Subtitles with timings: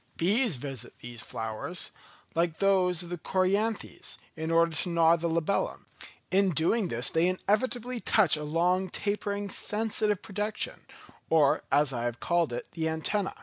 [0.17, 1.91] Bees visit these flowers,
[2.33, 5.85] like those of the Coryanthes, in order to gnaw the labellum;
[6.31, 10.87] in doing this they inevitably touch a long, tapering, sensitive projection,
[11.29, 13.35] or, as I have called it, the antenna.